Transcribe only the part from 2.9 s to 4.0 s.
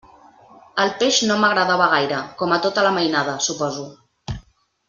mainada, suposo.